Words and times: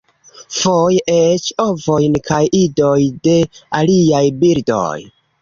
Foje 0.59 1.13
eĉ 1.15 1.49
ovojn 1.65 2.17
kaj 2.31 2.41
idoj 2.61 2.97
de 3.29 3.37
aliaj 3.83 4.25
birdoj. 4.43 4.99